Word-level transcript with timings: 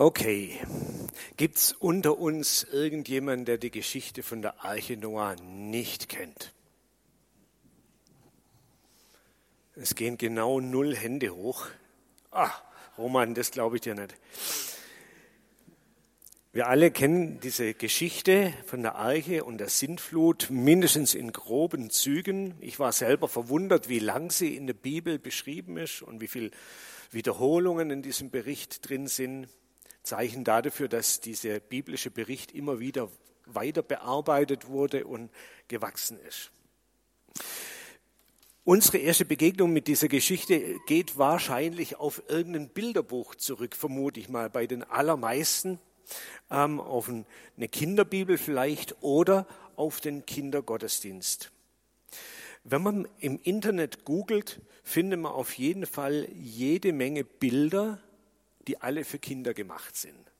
Okay, 0.00 0.56
gibt's 1.36 1.72
unter 1.72 2.18
uns 2.18 2.62
irgendjemanden, 2.62 3.46
der 3.46 3.58
die 3.58 3.72
Geschichte 3.72 4.22
von 4.22 4.42
der 4.42 4.64
Arche 4.64 4.96
Noah 4.96 5.34
nicht 5.42 6.08
kennt? 6.08 6.54
Es 9.74 9.96
gehen 9.96 10.16
genau 10.16 10.60
null 10.60 10.94
Hände 10.94 11.34
hoch. 11.34 11.66
Ah, 12.30 12.52
Roman, 12.96 13.34
das 13.34 13.50
glaube 13.50 13.74
ich 13.74 13.82
dir 13.82 13.96
nicht. 13.96 14.14
Wir 16.52 16.68
alle 16.68 16.92
kennen 16.92 17.40
diese 17.40 17.74
Geschichte 17.74 18.54
von 18.66 18.82
der 18.82 18.94
Arche 18.94 19.42
und 19.42 19.58
der 19.58 19.68
Sintflut 19.68 20.46
mindestens 20.48 21.14
in 21.16 21.32
groben 21.32 21.90
Zügen. 21.90 22.54
Ich 22.60 22.78
war 22.78 22.92
selber 22.92 23.26
verwundert, 23.26 23.88
wie 23.88 23.98
lang 23.98 24.30
sie 24.30 24.54
in 24.54 24.68
der 24.68 24.74
Bibel 24.74 25.18
beschrieben 25.18 25.76
ist 25.76 26.02
und 26.02 26.20
wie 26.20 26.28
viele 26.28 26.52
Wiederholungen 27.10 27.90
in 27.90 28.02
diesem 28.02 28.30
Bericht 28.30 28.88
drin 28.88 29.08
sind. 29.08 29.48
Zeichen 30.08 30.42
dafür, 30.42 30.88
dass 30.88 31.20
dieser 31.20 31.60
biblische 31.60 32.10
Bericht 32.10 32.52
immer 32.52 32.80
wieder 32.80 33.10
weiter 33.44 33.82
bearbeitet 33.82 34.68
wurde 34.68 35.06
und 35.06 35.30
gewachsen 35.68 36.18
ist. 36.26 36.50
Unsere 38.64 38.98
erste 38.98 39.24
Begegnung 39.24 39.72
mit 39.72 39.86
dieser 39.86 40.08
Geschichte 40.08 40.78
geht 40.86 41.16
wahrscheinlich 41.16 41.96
auf 41.96 42.22
irgendein 42.28 42.68
Bilderbuch 42.68 43.34
zurück, 43.34 43.74
vermute 43.74 44.20
ich 44.20 44.28
mal, 44.28 44.50
bei 44.50 44.66
den 44.66 44.82
allermeisten, 44.82 45.78
ähm, 46.50 46.80
auf 46.80 47.08
eine 47.08 47.68
Kinderbibel 47.68 48.36
vielleicht 48.38 49.02
oder 49.02 49.46
auf 49.76 50.00
den 50.00 50.26
Kindergottesdienst. 50.26 51.50
Wenn 52.64 52.82
man 52.82 53.08
im 53.20 53.38
Internet 53.42 54.04
googelt, 54.04 54.60
findet 54.82 55.20
man 55.20 55.32
auf 55.32 55.54
jeden 55.54 55.86
Fall 55.86 56.28
jede 56.34 56.92
Menge 56.92 57.24
Bilder 57.24 58.00
die 58.68 58.80
alle 58.80 59.04
für 59.04 59.18
Kinder 59.18 59.54
gemacht 59.54 59.96
sind. 59.96 60.30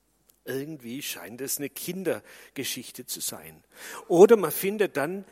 Irgendwie 0.45 1.01
scheint 1.01 1.41
es 1.41 1.57
eine 1.57 1.69
Kindergeschichte 1.69 3.05
zu 3.05 3.19
sein. 3.19 3.63
Oder 4.07 4.37
man 4.37 4.51
findet 4.51 4.97
dann 4.97 5.25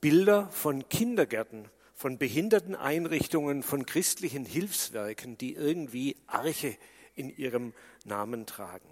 Bilder 0.00 0.48
von 0.50 0.88
Kindergärten, 0.88 1.68
von 1.94 2.18
Behinderteneinrichtungen, 2.18 3.62
von 3.62 3.86
christlichen 3.86 4.44
Hilfswerken, 4.44 5.38
die 5.38 5.54
irgendwie 5.54 6.16
Arche 6.26 6.76
in 7.14 7.34
ihrem 7.36 7.72
Namen 8.04 8.46
tragen. 8.46 8.88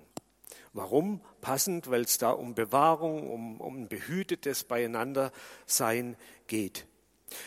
Warum? 0.73 1.21
Passend, 1.41 1.91
weil 1.91 2.03
es 2.03 2.19
da 2.19 2.31
um 2.31 2.55
Bewahrung, 2.55 3.31
um, 3.31 3.61
um 3.61 3.89
behütetes 3.89 4.65
Beieinandersein 4.65 6.17
geht. 6.47 6.87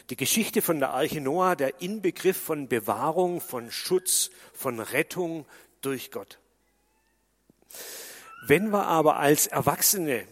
Die 0.09 0.15
Geschichte 0.15 0.61
von 0.61 0.79
der 0.79 0.91
Arche 0.91 1.21
Noah, 1.21 1.55
der 1.55 1.81
Inbegriff 1.81 2.37
von 2.37 2.67
Bewahrung, 2.67 3.41
von 3.41 3.71
Schutz, 3.71 4.29
von 4.53 4.79
Rettung, 4.79 5.45
durch 5.81 6.11
Gott. 6.11 6.39
Wenn 8.43 8.71
wir 8.71 8.85
aber 8.85 9.17
als 9.17 9.47
Erwachsene 9.47 10.25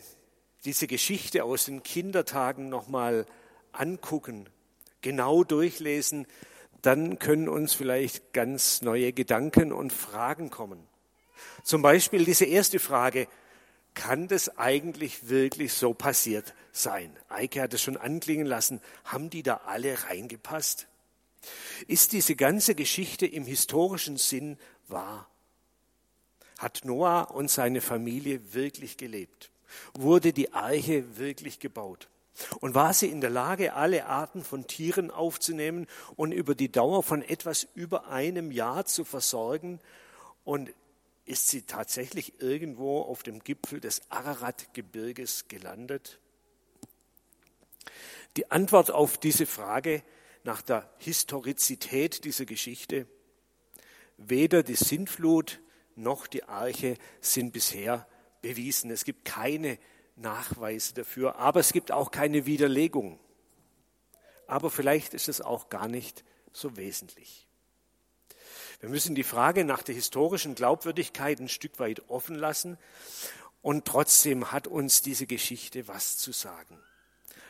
diese 0.66 0.88
Geschichte 0.88 1.44
aus 1.44 1.66
den 1.66 1.84
Kindertagen 1.84 2.70
nochmal 2.70 3.26
angucken, 3.72 4.50
genau 5.02 5.44
durchlesen, 5.44 6.28
dann 6.82 7.20
können 7.20 7.50
uns 7.50 7.74
vielleicht 7.74 8.34
ganz 8.34 8.82
neue 8.82 9.14
Gedanken 9.14 9.72
und 9.72 9.94
Fragen 9.94 10.50
kommen. 10.50 10.88
Zum 11.64 11.82
Beispiel 11.82 12.26
diese 12.26 12.46
erste 12.46 12.80
Frage, 12.80 13.28
kann 13.94 14.28
das 14.28 14.58
eigentlich 14.58 15.30
wirklich 15.30 15.74
so 15.74 15.94
passiert 15.94 16.54
sein? 16.72 17.16
Eike 17.28 17.62
hat 17.62 17.74
es 17.74 17.82
schon 17.82 17.98
anklingen 17.98 18.48
lassen, 18.48 18.82
haben 19.04 19.30
die 19.30 19.44
da 19.44 19.62
alle 19.66 20.04
reingepasst? 20.06 20.88
Ist 21.88 22.14
diese 22.14 22.36
ganze 22.36 22.76
Geschichte 22.76 23.26
im 23.26 23.46
historischen 23.46 24.18
Sinn 24.18 24.58
wahr? 24.88 25.30
Hat 26.60 26.82
Noah 26.84 27.32
und 27.34 27.50
seine 27.50 27.80
Familie 27.80 28.54
wirklich 28.54 28.98
gelebt? 28.98 29.50
Wurde 29.94 30.34
die 30.34 30.52
Arche 30.52 31.18
wirklich 31.18 31.62
gebaut? 31.62 32.10
Und 32.60 32.76
war 32.76 32.94
sie 32.94 33.08
in 33.08 33.22
der 33.22 33.30
Lage, 33.30 33.76
alle 33.76 34.06
Arten 34.08 34.44
von 34.44 34.68
Tieren 34.68 35.10
aufzunehmen 35.10 35.88
und 36.18 36.34
über 36.34 36.56
die 36.56 36.70
Dauer 36.70 37.02
von 37.02 37.22
etwas 37.22 37.66
über 37.76 38.08
einem 38.08 38.52
Jahr 38.52 38.86
zu 38.86 39.06
versorgen? 39.06 39.80
Und 40.44 40.74
ist 41.24 41.48
sie 41.48 41.62
tatsächlich 41.62 42.42
irgendwo 42.42 43.04
auf 43.04 43.24
dem 43.24 43.40
Gipfel 43.40 43.80
des 43.80 44.02
Ararat-Gebirges 44.10 45.48
gelandet? 45.48 46.20
Die 48.36 48.52
Antwort 48.52 48.92
auf 48.92 49.18
diese 49.18 49.46
Frage 49.46 50.04
nach 50.44 50.62
der 50.62 50.90
Historizität 50.98 52.26
dieser 52.26 52.46
Geschichte, 52.46 53.08
weder 54.18 54.62
die 54.62 54.76
Sintflut 54.76 55.62
noch 56.00 56.28
die 56.28 56.44
Arche 56.44 56.98
sind 57.22 57.52
bisher 57.52 58.08
bewiesen. 58.42 58.92
Es 58.92 59.04
gibt 59.04 59.26
keine 59.26 59.78
Nachweise 60.16 60.94
dafür, 60.94 61.38
aber 61.38 61.60
es 61.60 61.74
gibt 61.74 61.92
auch 61.92 62.12
keine 62.12 62.46
Widerlegung. 62.46 63.20
Aber 64.48 64.72
vielleicht 64.72 65.14
ist 65.14 65.30
es 65.30 65.42
auch 65.42 65.70
gar 65.70 65.88
nicht 65.88 66.24
so 66.52 66.76
wesentlich. 66.78 67.48
Wir 68.80 68.90
müssen 68.90 69.14
die 69.14 69.24
Frage 69.24 69.66
nach 69.66 69.84
der 69.84 69.96
historischen 69.96 70.56
Glaubwürdigkeit 70.56 71.40
ein 71.40 71.50
Stück 71.50 71.80
weit 71.80 72.10
offen 72.10 72.36
lassen 72.36 72.78
und 73.62 73.86
trotzdem 73.86 74.52
hat 74.52 74.68
uns 74.68 75.02
diese 75.02 75.28
Geschichte 75.28 75.88
was 75.88 76.18
zu 76.18 76.32
sagen, 76.32 76.80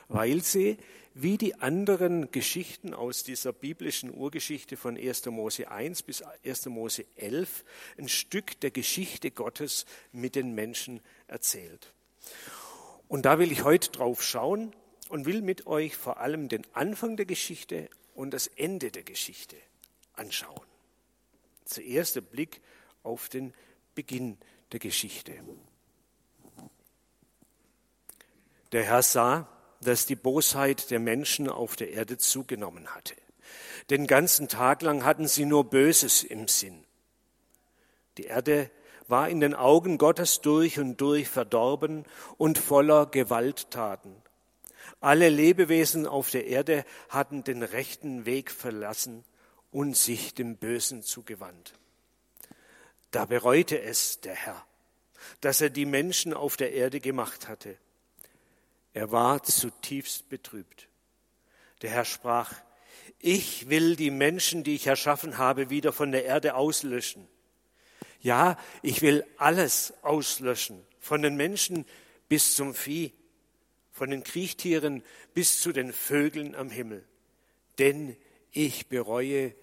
weil 0.10 0.42
sie 0.42 0.78
wie 1.14 1.38
die 1.38 1.56
anderen 1.56 2.32
Geschichten 2.32 2.94
aus 2.94 3.24
dieser 3.24 3.54
biblischen 3.54 4.14
Urgeschichte 4.14 4.78
von 4.78 4.98
1. 4.98 5.26
Mose 5.28 5.70
1 5.70 6.04
bis 6.04 6.24
1. 6.44 6.66
Mose 6.68 7.06
11 7.16 7.64
ein 7.98 8.10
Stück 8.10 8.60
der 8.60 8.72
Geschichte 8.72 9.32
Gottes 9.32 9.86
mit 10.12 10.36
den 10.36 10.54
Menschen 10.54 11.02
erzählt. 11.28 11.94
Und 13.08 13.26
da 13.26 13.40
will 13.40 13.52
ich 13.52 13.64
heute 13.64 13.92
drauf 13.92 14.24
schauen 14.24 14.76
und 15.10 15.26
will 15.26 15.42
mit 15.42 15.68
euch 15.68 15.96
vor 15.96 16.20
allem 16.20 16.48
den 16.48 16.66
Anfang 16.74 17.18
der 17.18 17.26
Geschichte 17.26 17.90
und 18.14 18.32
das 18.32 18.48
Ende 18.48 18.92
der 18.92 19.04
Geschichte 19.04 19.56
anschauen. 20.14 20.66
Zuerst 21.66 22.16
der 22.16 22.22
Blick 22.22 22.62
auf 23.04 23.30
den 23.30 23.54
Beginn 23.96 24.38
der 24.72 24.80
Geschichte. 24.80 25.34
Der 28.72 28.84
Herr 28.84 29.02
sah, 29.02 29.48
dass 29.82 30.06
die 30.06 30.16
Bosheit 30.16 30.92
der 30.92 31.00
Menschen 31.00 31.50
auf 31.50 31.76
der 31.76 31.92
Erde 31.92 32.18
zugenommen 32.18 32.88
hatte. 32.94 33.16
Den 33.90 34.08
ganzen 34.08 34.48
Tag 34.48 34.82
lang 34.82 35.04
hatten 35.04 35.28
sie 35.28 35.46
nur 35.46 35.70
Böses 35.70 36.24
im 36.24 36.48
Sinn. 36.48 36.84
Die 38.18 38.26
Erde 38.26 38.70
war 39.08 39.30
in 39.30 39.40
den 39.40 39.56
Augen 39.56 39.98
Gottes 39.98 40.42
durch 40.42 40.80
und 40.80 40.98
durch 41.02 41.28
verdorben 41.28 42.06
und 42.38 42.60
voller 42.60 43.08
Gewalttaten. 43.08 44.16
Alle 45.00 45.30
Lebewesen 45.30 46.06
auf 46.06 46.30
der 46.30 46.46
Erde 46.46 46.86
hatten 47.10 47.44
den 47.44 47.64
rechten 47.64 48.26
Weg 48.26 48.52
verlassen 48.52 49.24
und 49.72 49.96
sich 49.96 50.34
dem 50.34 50.58
Bösen 50.58 51.02
zugewandt. 51.02 51.74
Da 53.12 53.26
bereute 53.26 53.82
es 53.82 54.20
der 54.20 54.36
Herr, 54.36 54.64
dass 55.42 55.62
er 55.62 55.70
die 55.70 55.86
Menschen 55.86 56.34
auf 56.34 56.58
der 56.58 56.74
Erde 56.74 57.00
gemacht 57.00 57.48
hatte 57.48 57.78
er 58.94 59.12
war 59.12 59.44
zutiefst 59.44 60.30
betrübt. 60.30 60.88
Der 61.82 61.92
Herr 61.92 62.06
sprach, 62.06 62.54
ich 63.20 63.70
will 63.70 63.96
die 63.96 64.12
Menschen, 64.12 64.64
die 64.64 64.76
ich 64.76 64.88
erschaffen 64.88 65.38
habe, 65.38 65.70
wieder 65.70 65.92
von 65.92 66.12
der 66.12 66.26
Erde 66.26 66.56
auslöschen. 66.56 67.28
Ja, 68.22 68.58
ich 68.82 69.02
will 69.02 69.26
alles 69.38 69.94
auslöschen, 70.02 70.86
von 71.00 71.22
den 71.22 71.36
Menschen 71.36 71.86
bis 72.28 72.56
zum 72.56 72.74
Vieh, 72.74 73.14
von 73.92 74.10
den 74.10 74.24
Kriechtieren 74.24 75.04
bis 75.34 75.62
zu 75.62 75.72
den 75.72 75.94
Vögeln 75.94 76.56
am 76.56 76.70
Himmel. 76.70 77.06
Denn 77.78 78.16
ich 78.52 78.88
bereue, 78.88 79.54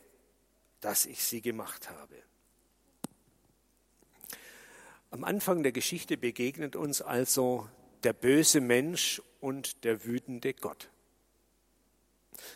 dass 0.80 1.06
ich 1.06 1.24
sie 1.24 1.40
gemacht 1.40 1.90
habe. 1.90 2.14
Am 5.10 5.24
Anfang 5.24 5.62
der 5.62 5.72
Geschichte 5.72 6.16
begegnet 6.16 6.76
uns 6.76 7.00
also 7.00 7.68
der 8.04 8.12
böse 8.12 8.60
Mensch 8.60 9.22
und 9.40 9.84
der 9.84 10.04
wütende 10.04 10.54
Gott. 10.54 10.90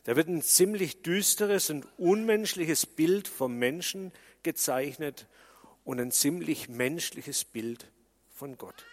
Da 0.04 0.16
wird 0.16 0.28
ein 0.28 0.42
ziemlich 0.42 1.02
düsteres 1.02 1.70
und 1.70 1.86
unmenschliches 1.98 2.86
Bild 2.86 3.28
vom 3.28 3.56
Menschen 3.58 4.12
gezeichnet 4.42 5.26
und 5.84 6.00
ein 6.00 6.12
ziemlich 6.12 6.68
menschliches 6.68 7.44
Bild 7.44 7.86
von 8.34 8.58
Gott. 8.58 8.84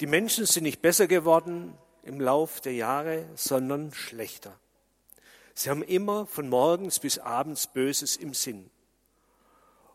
Die 0.00 0.06
Menschen 0.06 0.46
sind 0.46 0.64
nicht 0.64 0.82
besser 0.82 1.06
geworden 1.06 1.76
im 2.02 2.20
Lauf 2.20 2.60
der 2.60 2.74
Jahre, 2.74 3.26
sondern 3.34 3.92
schlechter. 3.92 4.58
Sie 5.54 5.70
haben 5.70 5.82
immer 5.82 6.26
von 6.26 6.48
morgens 6.48 7.00
bis 7.00 7.18
abends 7.18 7.66
Böses 7.66 8.16
im 8.16 8.34
Sinn. 8.34 8.70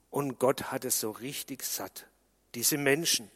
Und 0.10 0.40
Gott 0.40 0.72
hat 0.72 0.86
es 0.86 1.00
so 1.00 1.12
richtig 1.12 1.64
satt. 1.64 2.08
Diese 2.56 2.78
Menschen, 2.78 3.30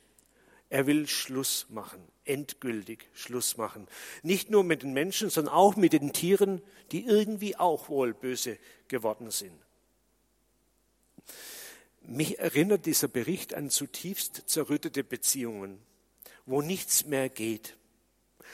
er 0.70 0.88
will 0.88 1.08
Schluss 1.08 1.68
machen, 1.70 2.02
endgültig 2.24 3.08
Schluss 3.14 3.58
machen. 3.58 3.88
Nicht 4.24 4.50
nur 4.50 4.64
mit 4.64 4.84
den 4.84 4.94
Menschen, 4.94 5.30
sondern 5.30 5.54
auch 5.54 5.76
mit 5.76 5.94
den 5.94 6.14
Tieren, 6.14 6.62
die 6.92 7.06
irgendwie 7.06 7.56
auch 7.56 7.90
wohl 7.90 8.14
böse 8.14 8.58
geworden 8.88 9.32
sind. 9.32 9.60
mich 12.02 12.38
erinnert 12.40 12.86
dieser 12.86 13.08
Bericht 13.08 13.54
an 13.54 13.70
zutiefst 13.70 14.44
zerrüttete 14.46 15.04
Beziehungen, 15.04 15.80
wo 16.46 16.62
nichts 16.62 17.06
mehr 17.06 17.30
geht, 17.30 17.78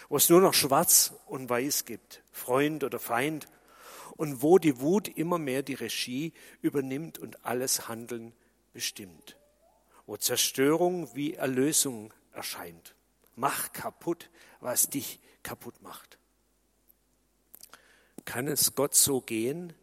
wo 0.10 0.18
es 0.18 0.30
nur 0.30 0.42
noch 0.42 0.54
schwarz 0.54 1.14
und 1.25 1.50
weiß 1.50 1.86
gibt, 1.86 2.24
Freund 2.31 2.84
oder 2.84 3.00
Feind, 3.00 3.48
und 4.18 4.42
wo 4.42 4.60
die 4.60 4.80
Wut 4.80 5.07
immer 5.07 5.40
mehr 5.40 5.64
die 5.64 5.74
Regie 5.74 6.34
übernimmt 6.62 7.18
und 7.18 7.44
alles 7.46 7.88
Handeln 7.88 8.34
bestimmt, 8.72 9.36
wo 10.06 10.18
Zerstörung 10.18 11.13
wie 11.15 11.36
Erlösung 11.36 12.13
erscheint. 12.33 12.95
Mach 13.36 13.71
kaputt, 13.74 14.30
was 14.59 14.89
dich 14.89 15.19
kaputt 15.44 15.81
macht. 15.81 16.18
Kann 18.25 18.48
es 18.48 18.75
Gott 18.75 18.95
so 18.95 19.21
gehen, 19.21 19.74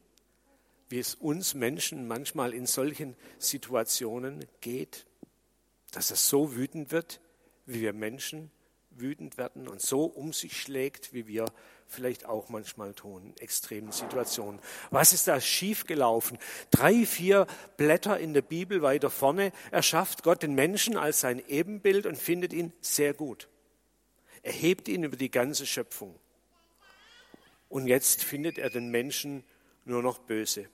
wie 0.89 0.99
es 0.99 1.15
uns 1.15 1.55
Menschen 1.55 2.07
manchmal 2.07 2.55
in 2.55 2.67
solchen 2.67 3.17
Situationen 3.39 4.47
geht, 4.61 5.07
dass 5.91 6.11
es 6.11 6.29
so 6.29 6.55
wütend 6.55 6.93
wird, 6.93 7.21
wie 7.67 7.81
wir 7.81 7.93
Menschen 7.93 8.51
wütend 9.01 9.39
werden 9.39 9.69
und 9.69 9.81
so 9.81 10.05
um 10.05 10.33
sich 10.33 10.61
schlägt, 10.61 11.13
wie 11.13 11.27
wir 11.27 11.47
vielleicht 11.87 12.27
auch 12.27 12.49
manchmal 12.49 12.95
tun, 12.95 13.23
in 13.25 13.37
extremen 13.39 13.93
Situationen. 13.93 14.61
Was 14.91 15.13
ist 15.13 15.27
da 15.27 15.41
schiefgelaufen? 15.41 16.39
Drei, 16.71 17.07
vier 17.07 17.47
Blätter 17.77 18.19
in 18.19 18.35
der 18.35 18.43
Bibel 18.43 18.83
weiter 18.83 19.11
vorne 19.11 19.53
erschafft 19.71 20.23
Gott 20.23 20.43
den 20.43 20.55
Menschen 20.55 20.97
als 20.97 21.21
sein 21.21 21.43
Ebenbild 21.49 22.07
und 22.07 22.17
findet 22.17 22.53
ihn 22.53 22.73
sehr 22.81 23.15
gut. 23.15 23.49
Er 24.43 24.53
hebt 24.53 24.89
ihn 24.89 25.05
über 25.05 25.17
die 25.17 25.31
ganze 25.31 25.67
Schöpfung. 25.67 26.19
Und 27.69 27.87
jetzt 27.87 28.25
findet 28.25 28.59
er 28.59 28.71
den 28.71 28.91
Menschen 28.91 29.45
nur 29.85 30.03
noch 30.03 30.19
böse. 30.19 30.69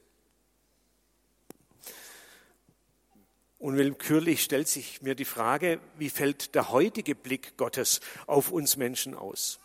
Unwillkürlich 3.64 4.44
stellt 4.44 4.68
sich 4.68 5.00
mir 5.00 5.14
die 5.14 5.24
Frage, 5.24 5.80
wie 5.96 6.10
fällt 6.10 6.54
der 6.54 6.70
heutige 6.70 7.14
Blick 7.14 7.56
Gottes 7.56 8.00
auf 8.26 8.50
uns 8.50 8.76
Menschen 8.76 9.14
aus? 9.14 9.58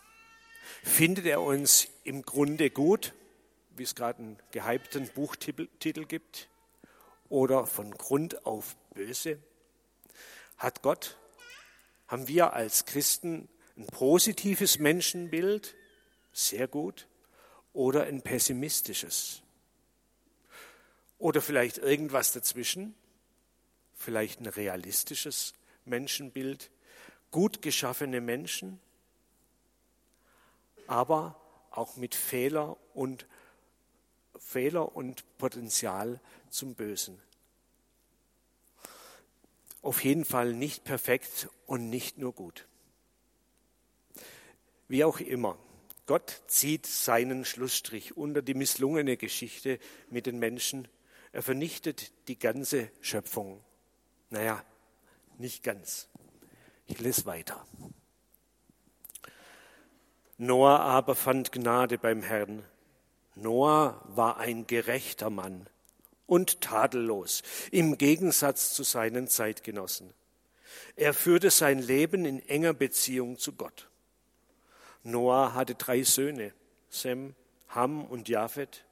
Findet 0.82 1.26
er 1.26 1.42
uns 1.42 1.86
im 2.04 2.22
Grunde 2.22 2.70
gut, 2.70 3.12
wie 3.76 3.82
es 3.82 3.94
gerade 3.94 4.20
einen 4.20 4.38
gehypten 4.52 5.06
Buchtitel 5.08 6.06
gibt, 6.06 6.48
oder 7.28 7.66
von 7.66 7.90
Grund 7.90 8.46
auf 8.46 8.74
böse? 8.94 9.38
Hat 10.56 10.80
Gott, 10.80 11.18
haben 12.08 12.26
wir 12.26 12.54
als 12.54 12.86
Christen 12.86 13.50
ein 13.76 13.84
positives 13.84 14.78
Menschenbild, 14.78 15.74
sehr 16.32 16.68
gut, 16.68 17.06
oder 17.74 18.04
ein 18.04 18.22
pessimistisches? 18.22 19.42
Oder 21.18 21.42
vielleicht 21.42 21.76
irgendwas 21.76 22.32
dazwischen? 22.32 22.94
Vielleicht 24.00 24.40
ein 24.40 24.46
realistisches 24.46 25.52
Menschenbild, 25.84 26.70
gut 27.30 27.62
geschaffene 27.62 28.20
Menschen, 28.20 28.80
aber 30.86 31.40
auch 31.70 31.96
mit 31.96 32.14
Fehler 32.14 32.76
und 32.94 33.26
Fehler 34.38 34.96
und 34.96 35.24
Potenzial 35.38 36.18
zum 36.48 36.74
Bösen. 36.74 37.20
Auf 39.82 40.02
jeden 40.02 40.24
Fall 40.24 40.54
nicht 40.54 40.84
perfekt 40.84 41.48
und 41.66 41.88
nicht 41.90 42.18
nur 42.18 42.32
gut. 42.32 42.66
Wie 44.88 45.04
auch 45.04 45.20
immer, 45.20 45.56
Gott 46.06 46.42
zieht 46.48 46.86
seinen 46.86 47.44
Schlussstrich 47.44 48.16
unter 48.16 48.42
die 48.42 48.54
misslungene 48.54 49.16
Geschichte 49.16 49.78
mit 50.08 50.26
den 50.26 50.38
Menschen. 50.38 50.88
Er 51.32 51.42
vernichtet 51.42 52.12
die 52.26 52.38
ganze 52.38 52.90
Schöpfung. 53.00 53.62
Naja, 54.30 54.64
nicht 55.38 55.62
ganz. 55.62 56.08
Ich 56.86 57.00
lese 57.00 57.26
weiter. 57.26 57.64
Noah 60.38 60.80
aber 60.80 61.14
fand 61.14 61.52
Gnade 61.52 61.98
beim 61.98 62.22
Herrn. 62.22 62.64
Noah 63.34 64.00
war 64.06 64.38
ein 64.38 64.66
gerechter 64.66 65.30
Mann 65.30 65.68
und 66.26 66.60
tadellos, 66.60 67.42
im 67.70 67.98
Gegensatz 67.98 68.72
zu 68.72 68.82
seinen 68.82 69.28
Zeitgenossen. 69.28 70.14
Er 70.96 71.12
führte 71.12 71.50
sein 71.50 71.78
Leben 71.78 72.24
in 72.24 72.40
enger 72.48 72.72
Beziehung 72.72 73.38
zu 73.38 73.52
Gott. 73.52 73.88
Noah 75.02 75.54
hatte 75.54 75.74
drei 75.74 76.02
Söhne, 76.02 76.52
Sem, 76.88 77.34
Ham 77.68 78.04
und 78.04 78.28
Japhet. 78.28 78.84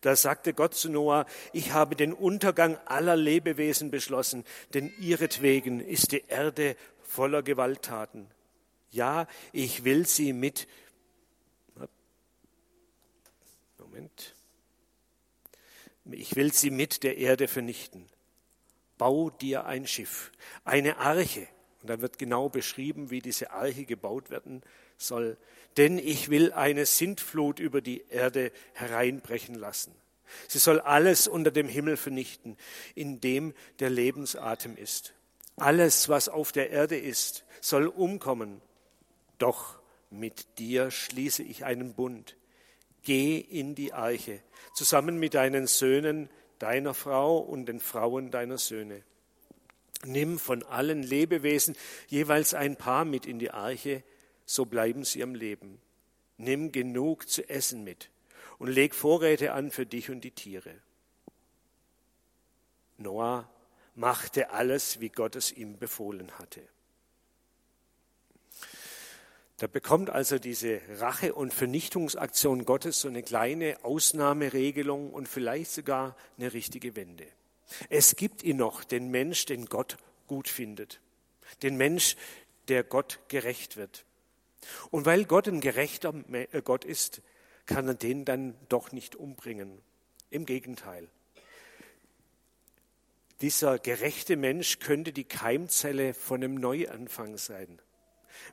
Da 0.00 0.16
sagte 0.16 0.54
Gott 0.54 0.74
zu 0.74 0.90
Noah, 0.90 1.26
ich 1.52 1.72
habe 1.72 1.96
den 1.96 2.12
Untergang 2.12 2.76
aller 2.86 3.16
Lebewesen 3.16 3.90
beschlossen, 3.90 4.44
denn 4.74 4.92
ihretwegen 4.98 5.80
ist 5.80 6.12
die 6.12 6.24
Erde 6.28 6.76
voller 7.02 7.42
Gewalttaten. 7.42 8.26
Ja, 8.90 9.28
ich 9.52 9.84
will 9.84 10.06
sie 10.06 10.32
mit 10.32 10.66
Moment. 13.78 14.34
Ich 16.10 16.36
will 16.36 16.52
sie 16.52 16.70
mit 16.70 17.02
der 17.02 17.18
Erde 17.18 17.48
vernichten. 17.48 18.06
Bau 18.98 19.30
dir 19.30 19.66
ein 19.66 19.86
Schiff, 19.86 20.32
eine 20.64 20.98
Arche. 20.98 21.46
Und 21.82 21.88
da 21.88 22.00
wird 22.00 22.18
genau 22.18 22.48
beschrieben, 22.48 23.10
wie 23.10 23.20
diese 23.20 23.52
Arche 23.52 23.84
gebaut 23.84 24.30
werden 24.30 24.62
soll, 24.98 25.36
denn 25.76 25.98
ich 25.98 26.28
will 26.28 26.52
eine 26.52 26.84
Sintflut 26.84 27.58
über 27.58 27.80
die 27.80 28.04
Erde 28.10 28.52
hereinbrechen 28.74 29.54
lassen. 29.54 29.94
Sie 30.48 30.58
soll 30.58 30.80
alles 30.80 31.26
unter 31.26 31.50
dem 31.50 31.68
Himmel 31.68 31.96
vernichten, 31.96 32.56
in 32.94 33.20
dem 33.20 33.54
der 33.78 33.90
Lebensatem 33.90 34.76
ist. 34.76 35.14
Alles, 35.56 36.08
was 36.08 36.28
auf 36.28 36.52
der 36.52 36.70
Erde 36.70 36.98
ist, 36.98 37.44
soll 37.60 37.86
umkommen. 37.86 38.60
Doch 39.38 39.78
mit 40.10 40.58
dir 40.58 40.90
schließe 40.90 41.42
ich 41.42 41.64
einen 41.64 41.94
Bund. 41.94 42.36
Geh 43.02 43.38
in 43.38 43.74
die 43.74 43.92
Arche, 43.92 44.42
zusammen 44.74 45.18
mit 45.18 45.34
deinen 45.34 45.66
Söhnen, 45.66 46.28
deiner 46.58 46.94
Frau 46.94 47.38
und 47.38 47.66
den 47.66 47.80
Frauen 47.80 48.30
deiner 48.30 48.58
Söhne. 48.58 49.02
Nimm 50.04 50.38
von 50.38 50.62
allen 50.62 51.02
Lebewesen 51.02 51.76
jeweils 52.08 52.54
ein 52.54 52.76
Paar 52.76 53.04
mit 53.04 53.26
in 53.26 53.38
die 53.38 53.50
Arche, 53.50 54.02
so 54.46 54.64
bleiben 54.64 55.04
sie 55.04 55.22
am 55.22 55.34
Leben. 55.34 55.80
Nimm 56.38 56.72
genug 56.72 57.28
zu 57.28 57.48
essen 57.48 57.84
mit 57.84 58.10
und 58.58 58.68
leg 58.68 58.94
Vorräte 58.94 59.52
an 59.52 59.70
für 59.70 59.84
dich 59.84 60.10
und 60.10 60.22
die 60.22 60.30
Tiere. 60.30 60.74
Noah 62.96 63.50
machte 63.94 64.50
alles, 64.50 65.00
wie 65.00 65.10
Gott 65.10 65.36
es 65.36 65.52
ihm 65.52 65.78
befohlen 65.78 66.30
hatte. 66.38 66.62
Da 69.58 69.66
bekommt 69.66 70.08
also 70.08 70.38
diese 70.38 70.80
Rache- 71.00 71.34
und 71.34 71.52
Vernichtungsaktion 71.52 72.64
Gottes 72.64 73.02
so 73.02 73.08
eine 73.08 73.22
kleine 73.22 73.76
Ausnahmeregelung 73.82 75.12
und 75.12 75.28
vielleicht 75.28 75.70
sogar 75.70 76.16
eine 76.38 76.54
richtige 76.54 76.96
Wende. 76.96 77.26
Es 77.88 78.16
gibt 78.16 78.42
ihn 78.42 78.56
noch, 78.56 78.84
den 78.84 79.10
Mensch, 79.10 79.46
den 79.46 79.66
Gott 79.66 79.96
gut 80.26 80.48
findet. 80.48 81.00
Den 81.62 81.76
Mensch, 81.76 82.16
der 82.68 82.84
Gott 82.84 83.20
gerecht 83.28 83.76
wird. 83.76 84.04
Und 84.90 85.06
weil 85.06 85.24
Gott 85.24 85.48
ein 85.48 85.60
gerechter 85.60 86.14
äh, 86.32 86.62
Gott 86.62 86.84
ist, 86.84 87.22
kann 87.66 87.88
er 87.88 87.94
den 87.94 88.24
dann 88.24 88.54
doch 88.68 88.92
nicht 88.92 89.16
umbringen. 89.16 89.80
Im 90.30 90.46
Gegenteil. 90.46 91.08
Dieser 93.40 93.78
gerechte 93.78 94.36
Mensch 94.36 94.80
könnte 94.80 95.12
die 95.12 95.24
Keimzelle 95.24 96.12
von 96.12 96.42
einem 96.42 96.56
Neuanfang 96.56 97.38
sein. 97.38 97.80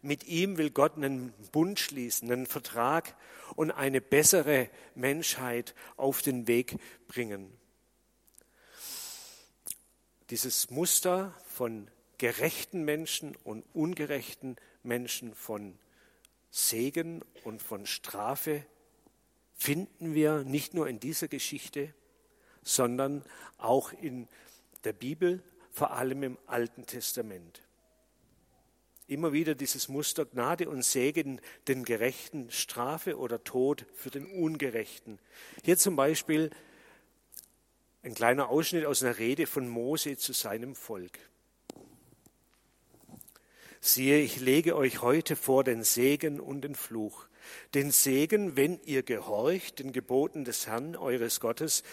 Mit 0.02 0.26
ihm 0.26 0.58
will 0.58 0.70
Gott 0.70 0.96
einen 0.96 1.34
Bund 1.52 1.80
schließen, 1.80 2.32
einen 2.32 2.46
Vertrag 2.46 3.16
und 3.56 3.72
eine 3.72 4.02
bessere 4.02 4.70
Menschheit 4.96 5.76
auf 5.98 6.22
den 6.22 6.48
Weg 6.48 6.78
bringen. 7.08 7.57
Dieses 10.30 10.70
Muster 10.70 11.34
von 11.46 11.90
gerechten 12.18 12.84
Menschen 12.84 13.36
und 13.44 13.64
ungerechten 13.74 14.58
Menschen, 14.84 15.34
von 15.34 15.78
Segen 16.52 17.24
und 17.46 17.62
von 17.62 17.86
Strafe 17.86 18.66
finden 19.54 20.14
wir 20.14 20.44
nicht 20.44 20.74
nur 20.74 20.90
in 20.90 21.00
dieser 21.00 21.30
Geschichte, 21.30 21.94
sondern 22.64 23.24
auch 23.58 23.94
in 23.94 24.28
der 24.84 24.94
Bibel, 24.94 25.42
vor 25.72 25.92
allem 25.92 26.24
im 26.24 26.38
Alten 26.46 26.86
Testament. 26.86 27.62
Immer 29.08 29.32
wieder 29.32 29.56
dieses 29.56 29.88
Muster 29.88 30.26
Gnade 30.26 30.68
und 30.68 30.84
Segen 30.84 31.40
den 31.70 31.86
Gerechten, 31.86 32.52
Strafe 32.52 33.18
oder 33.18 33.44
Tod 33.46 33.86
für 33.94 34.10
den 34.10 34.26
Ungerechten. 34.26 35.20
Hier 35.64 35.78
zum 35.78 35.96
Beispiel 35.96 36.50
ein 38.04 38.14
kleiner 38.14 38.50
Ausschnitt 38.50 38.86
aus 38.86 39.04
einer 39.04 39.18
Rede 39.18 39.48
von 39.48 39.68
Mose 39.68 40.18
zu 40.18 40.34
seinem 40.34 40.76
Volk. 40.76 41.20
Siehe, 43.80 44.20
ich 44.20 44.40
lege 44.40 44.76
euch 44.76 45.02
heute 45.02 45.36
vor 45.36 45.64
den 45.64 45.84
Segen 45.84 46.40
und 46.40 46.62
den 46.62 46.76
Fluch. 46.76 47.28
Den 47.74 47.92
Segen, 47.92 48.58
wenn 48.58 48.82
ihr 48.84 49.04
gehorcht 49.04 49.80
den 49.80 49.94
Geboten 49.94 50.44
des 50.44 50.68
Herrn 50.68 50.96
eures 50.96 51.40
Gottes, 51.40 51.84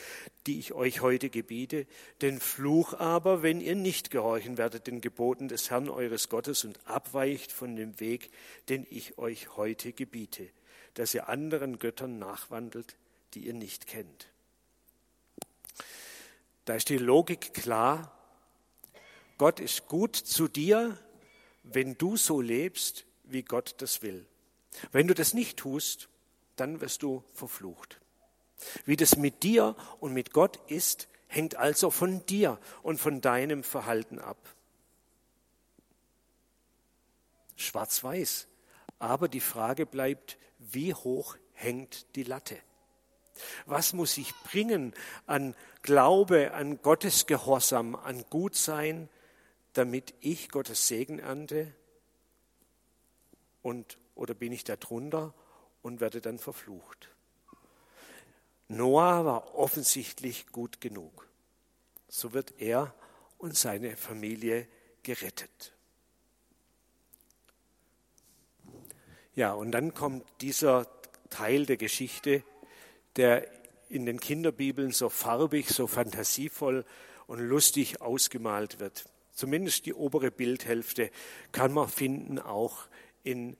die 0.47 0.59
ich 0.59 0.73
euch 0.73 1.01
heute 1.01 1.31
gebiete, 1.31 1.87
den 2.23 2.41
Fluch 2.41 2.95
aber, 2.95 3.43
wenn 3.43 3.61
ihr 3.61 3.77
nicht 3.77 4.11
gehorchen 4.11 4.59
werdet 4.59 4.87
den 4.87 5.01
Geboten 5.01 5.47
des 5.47 5.71
Herrn 5.71 5.89
eures 5.89 6.29
Gottes 6.29 6.65
und 6.65 6.81
abweicht 6.87 7.53
von 7.53 7.77
dem 7.77 8.01
Weg, 8.01 8.31
den 8.69 8.87
ich 8.91 9.19
euch 9.19 9.57
heute 9.57 9.93
gebiete, 9.93 10.49
dass 10.95 11.15
ihr 11.15 11.29
anderen 11.29 11.79
Göttern 11.79 12.19
nachwandelt, 12.19 12.97
die 13.35 13.47
ihr 13.47 13.55
nicht 13.55 13.87
kennt. 13.87 14.34
Da 16.65 16.75
ist 16.75 16.89
die 16.89 16.99
Logik 16.99 17.55
klar. 17.55 18.11
Gott 19.39 19.61
ist 19.61 19.89
gut 19.89 20.17
zu 20.17 20.49
dir, 20.49 20.99
wenn 21.63 21.97
du 21.99 22.17
so 22.17 22.41
lebst, 22.41 23.07
wie 23.25 23.43
Gott 23.43 23.75
das 23.79 24.03
will. 24.03 24.27
Wenn 24.93 25.09
du 25.09 25.15
das 25.15 25.35
nicht 25.35 25.59
tust, 25.59 26.09
dann 26.57 26.81
wirst 26.81 27.03
du 27.03 27.25
verflucht. 27.33 28.01
Wie 28.85 28.97
das 28.97 29.17
mit 29.17 29.43
dir 29.43 29.77
und 30.01 30.13
mit 30.13 30.33
Gott 30.33 30.59
ist, 30.69 31.09
hängt 31.27 31.57
also 31.57 31.91
von 31.91 32.25
dir 32.27 32.59
und 32.83 32.99
von 32.99 33.21
deinem 33.21 33.65
Verhalten 33.65 34.19
ab. 34.19 34.39
Schwarz-weiß. 37.57 38.47
Aber 38.99 39.29
die 39.29 39.41
Frage 39.41 39.87
bleibt, 39.87 40.39
wie 40.59 40.95
hoch 40.95 41.37
hängt 41.53 42.15
die 42.17 42.23
Latte? 42.23 42.57
Was 43.67 43.93
muss 43.93 44.17
ich 44.19 44.35
bringen 44.45 44.95
an 45.27 45.55
Glaube, 45.83 46.53
an 46.53 46.81
Gottes 46.83 47.27
Gehorsam, 47.27 47.97
an 47.97 48.25
Gutsein, 48.31 49.09
damit 49.73 50.15
ich 50.21 50.49
Gottes 50.51 50.89
Segen 50.89 51.19
ernte? 51.19 51.75
Und, 53.63 53.99
oder 54.15 54.35
bin 54.35 54.53
ich 54.53 54.65
da 54.65 54.77
drunter 54.77 55.35
und 55.83 56.01
werde 56.01 56.21
dann 56.21 56.39
verflucht? 56.39 57.11
Noah 58.69 59.25
war 59.25 59.55
offensichtlich 59.55 60.47
gut 60.49 60.81
genug. 60.81 61.29
So 62.09 62.33
wird 62.33 62.55
er 62.59 62.95
und 63.39 63.57
seine 63.57 63.97
Familie 63.97 64.69
gerettet. 65.03 65.73
Ja, 69.35 69.53
und 69.53 69.73
dann 69.73 69.95
kommt 69.95 70.25
dieser 70.41 70.87
Teil 71.29 71.67
der 71.67 71.77
Geschichte, 71.77 72.45
der 73.17 73.47
in 73.89 74.07
den 74.07 74.21
Kinderbibeln 74.21 74.93
so 74.93 75.09
farbig, 75.09 75.69
so 75.69 75.87
fantasievoll 75.87 76.85
und 77.27 77.41
lustig 77.41 78.01
ausgemalt 78.01 78.81
wird. 78.81 79.05
Zumindest 79.33 79.87
die 79.87 79.95
obere 79.95 80.31
Bildhälfte 80.31 81.11
kann 81.53 81.73
man 81.73 81.89
finden 81.89 82.39
auch 82.39 82.87
in 83.23 83.57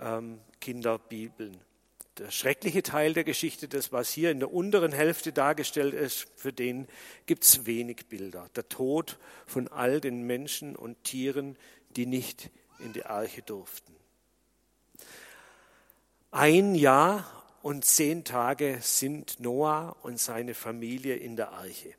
ähm, 0.00 0.40
Kinderbibeln. 0.60 1.60
Der 2.18 2.30
schreckliche 2.30 2.82
Teil 2.82 3.12
der 3.12 3.24
Geschichte, 3.24 3.66
das 3.66 3.90
was 3.90 4.10
hier 4.10 4.30
in 4.30 4.38
der 4.38 4.52
unteren 4.52 4.92
Hälfte 4.92 5.32
dargestellt 5.32 5.94
ist, 5.94 6.28
für 6.36 6.52
den 6.52 6.86
gibt 7.26 7.44
es 7.44 7.66
wenig 7.66 8.06
Bilder. 8.08 8.48
Der 8.54 8.68
Tod 8.68 9.18
von 9.46 9.66
all 9.68 10.00
den 10.00 10.22
Menschen 10.22 10.76
und 10.76 11.02
Tieren, 11.02 11.56
die 11.96 12.06
nicht 12.06 12.50
in 12.78 12.92
die 12.92 13.04
Arche 13.04 13.42
durften. 13.42 13.94
Ein 16.30 16.74
Jahr 16.74 17.43
und 17.64 17.86
zehn 17.86 18.24
Tage 18.24 18.80
sind 18.82 19.40
Noah 19.40 19.96
und 20.02 20.20
seine 20.20 20.52
Familie 20.52 21.16
in 21.16 21.34
der 21.34 21.52
Arche. 21.52 21.94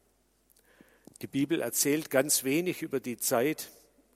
Die 1.23 1.27
Bibel 1.27 1.59
erzählt 1.59 2.11
ganz 2.11 2.43
wenig 2.43 2.83
über 2.83 2.99
die 2.99 3.17
Zeit, 3.17 3.71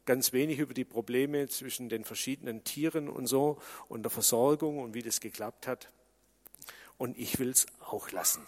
ganz 0.06 0.32
wenig 0.32 0.60
über 0.60 0.76
die 0.76 0.86
Probleme 0.86 1.48
zwischen 1.48 1.90
den 1.90 2.06
verschiedenen 2.06 2.64
Tieren 2.66 3.10
und 3.10 3.26
so 3.26 3.60
und 3.88 4.04
der 4.04 4.12
Versorgung 4.12 4.78
und 4.78 4.94
wie 4.94 5.02
das 5.02 5.22
geklappt 5.22 5.66
hat. 5.66 5.92
Und 7.00 7.18
ich 7.18 7.40
will 7.40 7.50
es 7.50 7.66
auch 7.80 8.12
lassen. 8.12 8.46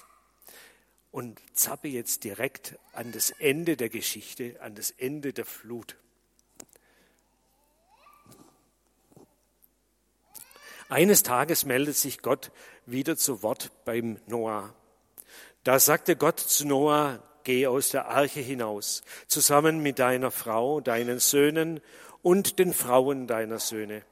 Und 1.09 1.41
zappe 1.53 1.87
jetzt 1.87 2.23
direkt 2.23 2.77
an 2.93 3.11
das 3.11 3.31
Ende 3.31 3.77
der 3.77 3.89
Geschichte, 3.89 4.61
an 4.61 4.75
das 4.75 4.91
Ende 4.91 5.33
der 5.33 5.45
Flut. 5.45 5.97
Eines 10.91 11.23
Tages 11.23 11.63
meldet 11.63 11.95
sich 11.95 12.21
Gott 12.21 12.51
wieder 12.91 13.17
zu 13.17 13.41
Wort 13.43 13.71
beim 13.85 14.19
Noah. 14.27 14.73
Da 15.63 15.79
sagte 15.79 16.15
Gott 16.15 16.39
zu 16.39 16.67
Noah, 16.67 17.23
geh 17.43 17.67
aus 17.67 17.89
der 17.89 18.07
Arche 18.07 18.39
hinaus, 18.39 19.03
zusammen 19.27 19.81
mit 19.81 19.99
deiner 19.99 20.31
Frau, 20.31 20.81
deinen 20.81 21.19
Söhnen 21.19 21.81
und 22.21 22.59
den 22.59 22.73
Frauen 22.73 23.27
deiner 23.27 23.59
Söhne. 23.59 24.03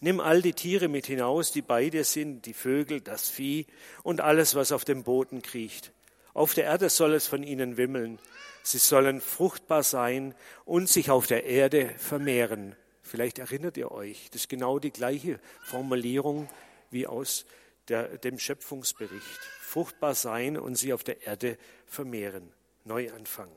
Nimm 0.00 0.20
all 0.20 0.42
die 0.42 0.52
Tiere 0.52 0.88
mit 0.88 1.06
hinaus, 1.06 1.52
die 1.52 1.62
bei 1.62 1.88
dir 1.88 2.04
sind, 2.04 2.46
die 2.46 2.54
Vögel, 2.54 3.00
das 3.00 3.28
Vieh 3.28 3.66
und 4.02 4.20
alles, 4.20 4.54
was 4.54 4.72
auf 4.72 4.84
dem 4.84 5.04
Boden 5.04 5.42
kriecht. 5.42 5.92
Auf 6.34 6.54
der 6.54 6.64
Erde 6.64 6.88
soll 6.88 7.14
es 7.14 7.26
von 7.26 7.42
ihnen 7.42 7.76
wimmeln. 7.76 8.18
Sie 8.62 8.78
sollen 8.78 9.20
fruchtbar 9.20 9.82
sein 9.82 10.34
und 10.64 10.88
sich 10.88 11.10
auf 11.10 11.26
der 11.26 11.44
Erde 11.44 11.94
vermehren. 11.98 12.74
Vielleicht 13.02 13.38
erinnert 13.38 13.76
ihr 13.76 13.92
euch, 13.92 14.28
das 14.30 14.42
ist 14.42 14.48
genau 14.48 14.78
die 14.78 14.92
gleiche 14.92 15.38
Formulierung 15.62 16.48
wie 16.90 17.06
aus 17.06 17.46
der, 17.88 18.18
dem 18.18 18.38
Schöpfungsbericht. 18.38 19.40
Fruchtbar 19.60 20.14
sein 20.14 20.58
und 20.58 20.76
sie 20.76 20.92
auf 20.92 21.04
der 21.04 21.26
Erde 21.26 21.56
vermehren. 21.86 22.52
Neuanfang. 22.84 23.50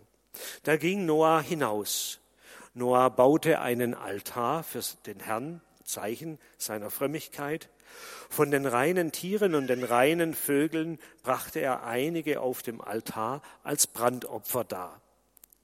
Da 0.64 0.78
ging 0.78 1.06
Noah 1.06 1.42
hinaus. 1.42 2.20
Noah 2.74 3.10
baute 3.10 3.60
einen 3.60 3.94
Altar 3.94 4.64
für 4.64 4.82
den 5.06 5.20
Herrn, 5.20 5.62
Zeichen 5.84 6.40
seiner 6.58 6.90
Frömmigkeit. 6.90 7.70
Von 8.30 8.52
den 8.52 8.66
reinen 8.66 9.12
Tieren 9.12 9.56
und 9.56 9.68
den 9.68 9.84
reinen 9.84 10.34
Vögeln 10.34 11.00
brachte 11.24 11.60
er 11.60 11.86
einige 11.86 12.42
auf 12.42 12.64
dem 12.64 12.82
Altar 12.82 13.42
als 13.64 13.88
Brandopfer 13.88 14.64
dar. 14.64 15.02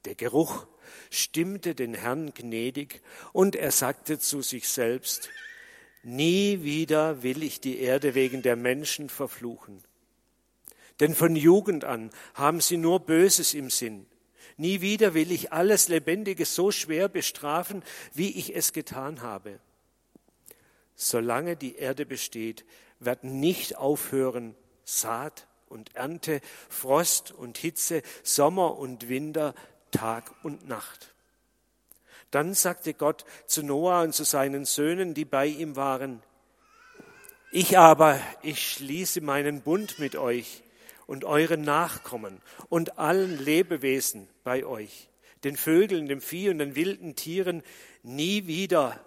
Der 0.06 0.16
Geruch 0.16 0.68
stimmte 1.10 1.76
den 1.76 1.94
Herrn 1.94 2.34
gnädig 2.34 3.02
und 3.34 3.56
er 3.56 3.72
sagte 3.72 4.20
zu 4.20 4.42
sich 4.42 4.70
selbst, 4.70 5.30
Nie 6.04 6.64
wieder 6.64 7.22
will 7.24 7.44
ich 7.44 7.62
die 7.62 7.80
Erde 7.80 8.16
wegen 8.16 8.42
der 8.42 8.56
Menschen 8.56 9.10
verfluchen. 9.10 9.84
Denn 11.00 11.16
von 11.16 11.36
Jugend 11.36 11.84
an 11.84 12.12
haben 12.34 12.62
sie 12.62 12.78
nur 12.78 13.02
Böses 13.02 13.54
im 13.54 13.70
Sinn. 13.70 14.06
Nie 14.58 14.82
wieder 14.82 15.14
will 15.14 15.32
ich 15.32 15.52
alles 15.52 15.88
Lebendige 15.88 16.46
so 16.46 16.72
schwer 16.72 17.08
bestrafen, 17.08 17.84
wie 18.14 18.38
ich 18.38 18.56
es 18.56 18.74
getan 18.74 19.22
habe. 19.22 19.60
Solange 20.96 21.56
die 21.56 21.76
Erde 21.76 22.06
besteht, 22.06 22.66
werden 23.00 23.40
nicht 23.40 23.78
aufhören 23.78 24.56
Saat 24.84 25.48
und 25.70 25.96
Ernte, 25.96 26.42
Frost 26.70 27.32
und 27.32 27.58
Hitze, 27.58 28.04
Sommer 28.24 28.78
und 28.78 29.10
Winter, 29.10 29.56
Tag 29.90 30.32
und 30.44 30.68
Nacht. 30.68 31.14
Dann 32.32 32.54
sagte 32.54 32.94
Gott 32.94 33.26
zu 33.46 33.64
Noah 33.64 34.02
und 34.02 34.14
zu 34.14 34.24
seinen 34.24 34.66
Söhnen, 34.66 35.14
die 35.14 35.26
bei 35.26 35.48
ihm 35.48 35.76
waren, 35.76 36.24
ich 37.54 37.78
aber, 37.78 38.18
ich 38.44 38.72
schließe 38.72 39.20
meinen 39.20 39.62
Bund 39.62 40.00
mit 40.00 40.16
euch 40.16 40.64
und 41.06 41.26
euren 41.26 41.64
Nachkommen 41.64 42.42
und 42.70 42.98
allen 42.98 43.38
Lebewesen 43.44 44.30
bei 44.46 44.66
euch, 44.66 45.10
den 45.44 45.58
Vögeln, 45.58 46.08
dem 46.08 46.22
Vieh 46.22 46.50
und 46.50 46.60
den 46.60 46.76
wilden 46.76 47.18
Tieren, 47.18 47.62
nie 48.04 48.48
wieder, 48.48 49.04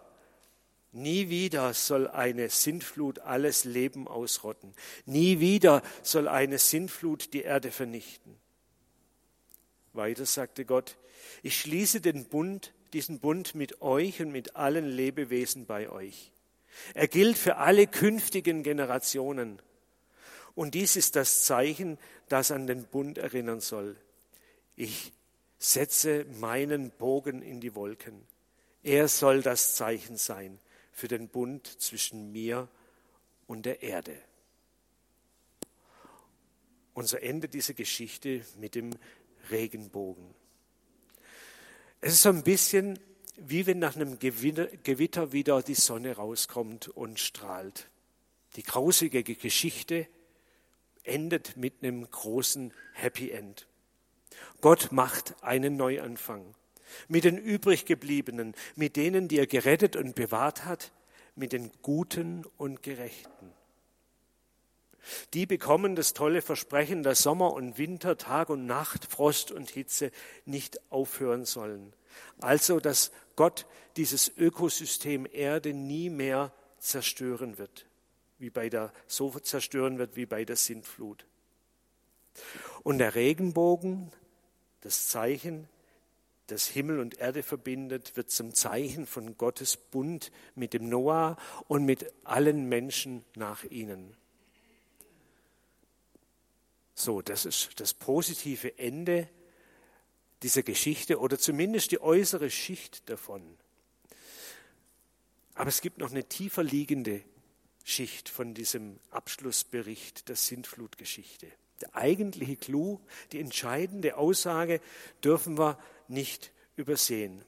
nie 0.92 1.30
wieder 1.30 1.72
soll 1.72 2.06
eine 2.06 2.50
Sintflut 2.50 3.20
alles 3.20 3.64
Leben 3.64 4.06
ausrotten. 4.06 4.74
Nie 5.06 5.40
wieder 5.40 5.80
soll 6.02 6.28
eine 6.28 6.58
Sintflut 6.58 7.32
die 7.32 7.42
Erde 7.42 7.70
vernichten. 7.70 8.36
Weiter 9.94 10.26
sagte 10.26 10.66
Gott, 10.66 10.98
ich 11.42 11.58
schließe 11.58 12.02
den 12.02 12.26
Bund, 12.26 12.73
diesen 12.94 13.18
Bund 13.18 13.54
mit 13.54 13.82
euch 13.82 14.22
und 14.22 14.30
mit 14.30 14.56
allen 14.56 14.86
Lebewesen 14.86 15.66
bei 15.66 15.90
euch. 15.90 16.30
Er 16.94 17.08
gilt 17.08 17.36
für 17.36 17.56
alle 17.56 17.86
künftigen 17.86 18.62
Generationen. 18.62 19.60
Und 20.54 20.74
dies 20.74 20.96
ist 20.96 21.16
das 21.16 21.44
Zeichen, 21.44 21.98
das 22.28 22.50
an 22.50 22.66
den 22.66 22.84
Bund 22.84 23.18
erinnern 23.18 23.60
soll. 23.60 23.96
Ich 24.76 25.12
setze 25.58 26.24
meinen 26.38 26.90
Bogen 26.90 27.42
in 27.42 27.60
die 27.60 27.74
Wolken. 27.74 28.26
Er 28.82 29.08
soll 29.08 29.42
das 29.42 29.76
Zeichen 29.76 30.16
sein 30.16 30.58
für 30.92 31.08
den 31.08 31.28
Bund 31.28 31.66
zwischen 31.66 32.32
mir 32.32 32.68
und 33.46 33.66
der 33.66 33.82
Erde. 33.82 34.16
Unser 36.92 37.22
Ende 37.22 37.48
dieser 37.48 37.74
Geschichte 37.74 38.44
mit 38.56 38.76
dem 38.76 38.90
Regenbogen. 39.50 40.43
Es 42.06 42.12
ist 42.12 42.22
so 42.24 42.28
ein 42.28 42.42
bisschen 42.42 42.98
wie 43.38 43.66
wenn 43.66 43.78
nach 43.78 43.96
einem 43.96 44.18
Gewitter 44.18 45.32
wieder 45.32 45.62
die 45.62 45.74
Sonne 45.74 46.16
rauskommt 46.16 46.88
und 46.88 47.18
strahlt. 47.18 47.88
Die 48.56 48.62
grausige 48.62 49.24
Geschichte 49.24 50.06
endet 51.02 51.56
mit 51.56 51.76
einem 51.80 52.10
großen 52.10 52.74
Happy 52.92 53.30
End. 53.30 53.66
Gott 54.60 54.92
macht 54.92 55.42
einen 55.42 55.78
Neuanfang 55.78 56.54
mit 57.08 57.24
den 57.24 57.38
übriggebliebenen, 57.38 58.54
mit 58.76 58.96
denen, 58.96 59.26
die 59.26 59.38
er 59.38 59.46
gerettet 59.46 59.96
und 59.96 60.14
bewahrt 60.14 60.66
hat, 60.66 60.92
mit 61.36 61.54
den 61.54 61.70
Guten 61.80 62.44
und 62.58 62.82
Gerechten. 62.82 63.50
Die 65.34 65.46
bekommen 65.46 65.96
das 65.96 66.14
tolle 66.14 66.42
Versprechen, 66.42 67.02
dass 67.02 67.22
Sommer 67.22 67.52
und 67.52 67.78
Winter, 67.78 68.16
Tag 68.16 68.48
und 68.50 68.66
Nacht, 68.66 69.06
Frost 69.06 69.50
und 69.50 69.70
Hitze 69.70 70.10
nicht 70.44 70.80
aufhören 70.90 71.44
sollen. 71.44 71.92
Also, 72.40 72.80
dass 72.80 73.12
Gott 73.36 73.66
dieses 73.96 74.32
Ökosystem 74.36 75.26
Erde 75.30 75.72
nie 75.74 76.10
mehr 76.10 76.52
zerstören 76.78 77.58
wird, 77.58 77.86
wie 78.38 78.50
bei 78.50 78.68
der, 78.68 78.92
so 79.06 79.30
zerstören 79.30 79.98
wird 79.98 80.16
wie 80.16 80.26
bei 80.26 80.44
der 80.44 80.56
Sintflut. 80.56 81.26
Und 82.82 82.98
der 82.98 83.14
Regenbogen, 83.14 84.10
das 84.80 85.08
Zeichen, 85.08 85.68
das 86.48 86.66
Himmel 86.66 87.00
und 87.00 87.18
Erde 87.18 87.42
verbindet, 87.42 88.16
wird 88.16 88.30
zum 88.30 88.52
Zeichen 88.52 89.06
von 89.06 89.38
Gottes 89.38 89.76
Bund 89.76 90.30
mit 90.54 90.74
dem 90.74 90.88
Noah 90.88 91.36
und 91.68 91.84
mit 91.84 92.12
allen 92.24 92.68
Menschen 92.68 93.24
nach 93.34 93.64
ihnen. 93.64 94.14
So, 96.94 97.22
das 97.22 97.44
ist 97.44 97.80
das 97.80 97.92
positive 97.92 98.78
Ende 98.78 99.28
dieser 100.42 100.62
Geschichte 100.62 101.18
oder 101.18 101.38
zumindest 101.38 101.90
die 101.90 102.00
äußere 102.00 102.50
Schicht 102.50 103.08
davon. 103.10 103.42
Aber 105.54 105.68
es 105.68 105.80
gibt 105.80 105.98
noch 105.98 106.10
eine 106.10 106.24
tiefer 106.24 106.62
liegende 106.62 107.22
Schicht 107.84 108.28
von 108.28 108.54
diesem 108.54 108.98
Abschlussbericht 109.10 110.28
der 110.28 110.36
Sintflutgeschichte. 110.36 111.46
Der 111.80 111.94
eigentliche 111.96 112.56
Clou, 112.56 113.00
die 113.32 113.40
entscheidende 113.40 114.16
Aussage 114.16 114.80
dürfen 115.22 115.58
wir 115.58 115.78
nicht 116.08 116.52
übersehen. 116.76 117.44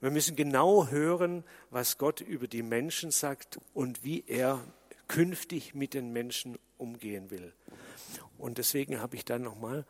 Wir 0.00 0.10
müssen 0.10 0.36
genau 0.36 0.88
hören, 0.88 1.44
was 1.70 1.98
Gott 1.98 2.20
über 2.20 2.46
die 2.46 2.62
Menschen 2.62 3.10
sagt 3.10 3.58
und 3.74 4.04
wie 4.04 4.24
er 4.26 4.62
künftig 5.08 5.74
mit 5.74 5.94
den 5.94 6.12
Menschen 6.12 6.58
umgehen 6.78 7.30
will. 7.30 7.52
Und 8.38 8.58
deswegen 8.58 9.00
habe 9.00 9.16
ich 9.16 9.24
dann 9.24 9.42
nochmal 9.42 9.86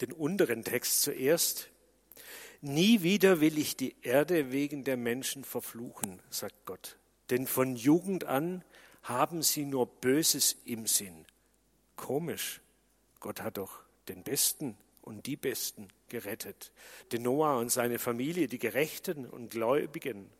den 0.00 0.12
unteren 0.12 0.64
Text 0.64 1.02
zuerst. 1.02 1.70
Nie 2.60 3.02
wieder 3.02 3.40
will 3.40 3.58
ich 3.58 3.76
die 3.76 3.96
Erde 4.02 4.52
wegen 4.52 4.84
der 4.84 4.96
Menschen 4.96 5.44
verfluchen, 5.44 6.20
sagt 6.30 6.66
Gott. 6.66 6.98
Denn 7.30 7.46
von 7.46 7.76
Jugend 7.76 8.24
an 8.24 8.64
haben 9.02 9.42
sie 9.42 9.64
nur 9.64 9.86
Böses 9.86 10.56
im 10.64 10.86
Sinn. 10.86 11.24
Komisch. 11.96 12.60
Gott 13.20 13.40
hat 13.42 13.56
doch 13.56 13.82
den 14.08 14.22
Besten 14.22 14.76
und 15.02 15.26
die 15.26 15.36
Besten 15.36 15.88
gerettet. 16.08 16.72
Den 17.12 17.22
Noah 17.22 17.58
und 17.58 17.70
seine 17.70 17.98
Familie, 17.98 18.48
die 18.48 18.58
Gerechten 18.58 19.26
und 19.26 19.50
Gläubigen. 19.50 20.30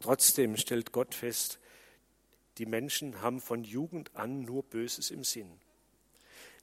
Trotzdem 0.00 0.56
stellt 0.56 0.92
Gott 0.92 1.14
fest, 1.14 1.58
die 2.58 2.66
Menschen 2.66 3.20
haben 3.20 3.40
von 3.40 3.64
Jugend 3.64 4.14
an 4.14 4.42
nur 4.42 4.62
Böses 4.62 5.10
im 5.10 5.24
Sinn. 5.24 5.60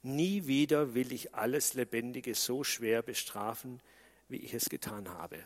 Nie 0.02 0.46
wieder 0.46 0.94
will 0.94 1.12
ich 1.12 1.34
alles 1.34 1.74
Lebendige 1.74 2.34
so 2.34 2.64
schwer 2.64 3.02
bestrafen, 3.02 3.80
wie 4.28 4.38
ich 4.38 4.54
es 4.54 4.68
getan 4.70 5.08
habe. 5.08 5.44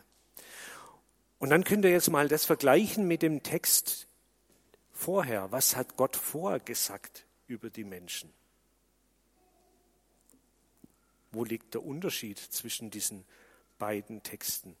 Und 1.39 1.49
dann 1.49 1.63
könnt 1.63 1.83
ihr 1.83 1.91
jetzt 1.91 2.09
mal 2.09 2.27
das 2.27 2.45
vergleichen 2.45 3.07
mit 3.07 3.21
dem 3.21 3.43
Text 3.43 4.07
vorher. 4.91 5.51
Was 5.51 5.75
hat 5.75 5.97
Gott 5.97 6.15
vorgesagt 6.15 7.25
über 7.47 7.69
die 7.69 7.83
Menschen? 7.83 8.31
Wo 11.31 11.43
liegt 11.43 11.73
der 11.73 11.83
Unterschied 11.83 12.39
zwischen 12.39 12.91
diesen 12.91 13.25
beiden 13.77 14.23
Texten? 14.23 14.77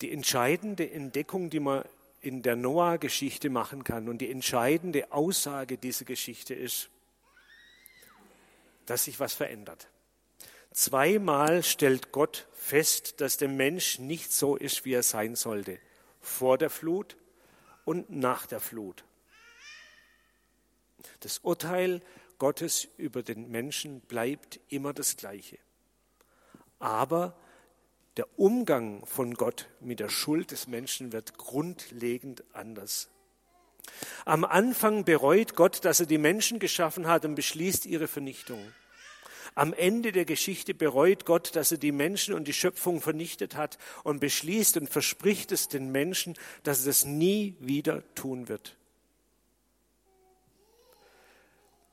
Die 0.00 0.12
entscheidende 0.12 0.90
Entdeckung, 0.90 1.50
die 1.50 1.60
man 1.60 1.84
in 2.20 2.42
der 2.42 2.56
Noah-Geschichte 2.56 3.50
machen 3.50 3.84
kann 3.84 4.08
und 4.08 4.18
die 4.18 4.30
entscheidende 4.30 5.12
Aussage 5.12 5.78
dieser 5.78 6.04
Geschichte 6.04 6.54
ist, 6.54 6.90
dass 8.86 9.04
sich 9.04 9.20
was 9.20 9.34
verändert. 9.34 9.88
Zweimal 10.72 11.62
stellt 11.62 12.12
Gott 12.12 12.46
fest, 12.52 13.20
dass 13.20 13.36
der 13.36 13.48
Mensch 13.48 13.98
nicht 13.98 14.32
so 14.32 14.56
ist, 14.56 14.84
wie 14.84 14.92
er 14.92 15.02
sein 15.02 15.34
sollte, 15.34 15.78
vor 16.20 16.58
der 16.58 16.70
Flut 16.70 17.16
und 17.84 18.10
nach 18.10 18.46
der 18.46 18.60
Flut. 18.60 19.04
Das 21.20 21.38
Urteil 21.38 22.02
Gottes 22.38 22.88
über 22.96 23.22
den 23.22 23.50
Menschen 23.50 24.00
bleibt 24.00 24.60
immer 24.68 24.92
das 24.92 25.16
gleiche. 25.16 25.58
Aber 26.78 27.36
der 28.16 28.26
Umgang 28.38 29.04
von 29.06 29.34
Gott 29.34 29.68
mit 29.80 30.00
der 30.00 30.08
Schuld 30.08 30.50
des 30.50 30.66
Menschen 30.66 31.12
wird 31.12 31.38
grundlegend 31.38 32.44
anders. 32.52 33.08
Am 34.24 34.44
Anfang 34.44 35.04
bereut 35.04 35.54
Gott, 35.56 35.84
dass 35.84 36.00
er 36.00 36.06
die 36.06 36.18
Menschen 36.18 36.58
geschaffen 36.58 37.06
hat 37.06 37.24
und 37.24 37.34
beschließt 37.34 37.86
ihre 37.86 38.08
Vernichtung. 38.08 38.72
Am 39.54 39.72
Ende 39.72 40.12
der 40.12 40.24
Geschichte 40.24 40.74
bereut 40.74 41.24
Gott, 41.24 41.56
dass 41.56 41.72
er 41.72 41.78
die 41.78 41.92
Menschen 41.92 42.34
und 42.34 42.46
die 42.46 42.52
Schöpfung 42.52 43.00
vernichtet 43.00 43.56
hat 43.56 43.78
und 44.04 44.20
beschließt 44.20 44.76
und 44.76 44.88
verspricht 44.88 45.50
es 45.50 45.68
den 45.68 45.90
Menschen, 45.90 46.34
dass 46.62 46.80
er 46.80 46.86
das 46.86 47.04
nie 47.04 47.56
wieder 47.58 48.02
tun 48.14 48.48
wird. 48.48 48.76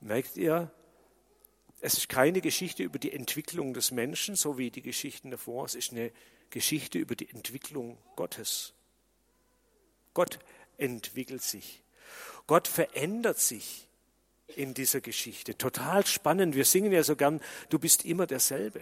Merkt 0.00 0.36
ihr, 0.36 0.70
es 1.80 1.94
ist 1.94 2.08
keine 2.08 2.40
Geschichte 2.40 2.82
über 2.82 2.98
die 2.98 3.12
Entwicklung 3.12 3.74
des 3.74 3.90
Menschen, 3.90 4.36
so 4.36 4.58
wie 4.58 4.70
die 4.70 4.82
Geschichten 4.82 5.30
davor. 5.30 5.64
Es 5.64 5.74
ist 5.74 5.92
eine 5.92 6.12
Geschichte 6.50 6.98
über 6.98 7.14
die 7.14 7.30
Entwicklung 7.30 7.98
Gottes. 8.16 8.72
Gott 10.14 10.38
entwickelt 10.76 11.42
sich. 11.42 11.82
Gott 12.46 12.66
verändert 12.66 13.38
sich 13.38 13.88
in 14.48 14.74
dieser 14.74 15.00
Geschichte. 15.00 15.56
Total 15.56 16.04
spannend. 16.06 16.54
Wir 16.54 16.64
singen 16.64 16.92
ja 16.92 17.02
so 17.02 17.14
gern, 17.14 17.40
du 17.68 17.78
bist 17.78 18.04
immer 18.04 18.26
derselbe. 18.26 18.80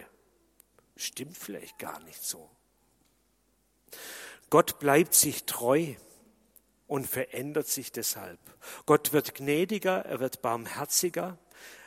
Stimmt 0.95 1.37
vielleicht 1.37 1.77
gar 1.77 1.99
nicht 2.01 2.23
so. 2.23 2.49
Gott 4.49 4.79
bleibt 4.79 5.13
sich 5.13 5.43
treu 5.43 5.93
und 6.87 7.05
verändert 7.05 7.67
sich 7.67 7.91
deshalb. 7.91 8.39
Gott 8.85 9.11
wird 9.11 9.35
gnädiger, 9.35 10.05
er 10.05 10.19
wird 10.19 10.41
barmherziger, 10.41 11.37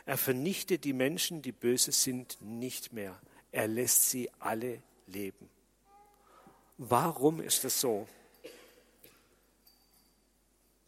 er 0.05 0.17
vernichtet 0.17 0.83
die 0.83 0.93
Menschen, 0.93 1.41
die 1.41 1.51
böse 1.51 1.91
sind, 1.91 2.37
nicht 2.41 2.93
mehr. 2.93 3.19
Er 3.51 3.67
lässt 3.67 4.09
sie 4.09 4.29
alle 4.39 4.81
leben. 5.07 5.49
Warum 6.77 7.41
ist 7.41 7.63
das 7.63 7.79
so? 7.79 8.07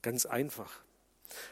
Ganz 0.02 0.26
einfach. 0.26 0.82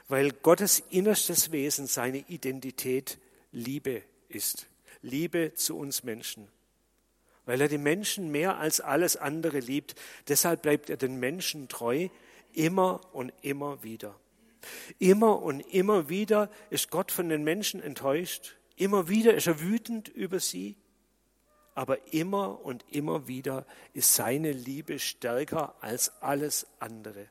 Weil 0.07 0.31
Gottes 0.31 0.81
innerstes 0.89 1.51
Wesen, 1.51 1.87
seine 1.87 2.19
Identität 2.27 3.17
Liebe 3.51 4.03
ist. 4.29 4.67
Liebe 5.01 5.53
zu 5.55 5.77
uns 5.77 6.03
Menschen. 6.03 6.47
Weil 7.45 7.61
er 7.61 7.67
die 7.67 7.77
Menschen 7.77 8.31
mehr 8.31 8.57
als 8.57 8.81
alles 8.81 9.15
andere 9.15 9.59
liebt. 9.59 9.95
Deshalb 10.27 10.61
bleibt 10.61 10.89
er 10.89 10.97
den 10.97 11.19
Menschen 11.19 11.67
treu, 11.67 12.09
immer 12.53 13.01
und 13.13 13.33
immer 13.41 13.83
wieder. 13.83 14.15
Immer 14.99 15.41
und 15.41 15.61
immer 15.61 16.09
wieder 16.09 16.49
ist 16.69 16.91
Gott 16.91 17.11
von 17.11 17.29
den 17.29 17.43
Menschen 17.43 17.81
enttäuscht. 17.81 18.55
Immer 18.75 19.09
wieder 19.09 19.33
ist 19.33 19.47
er 19.47 19.61
wütend 19.61 20.07
über 20.07 20.39
sie. 20.39 20.77
Aber 21.73 22.13
immer 22.13 22.63
und 22.63 22.85
immer 22.89 23.27
wieder 23.27 23.65
ist 23.93 24.15
seine 24.15 24.51
Liebe 24.51 24.99
stärker 24.99 25.75
als 25.81 26.21
alles 26.21 26.67
andere. 26.79 27.27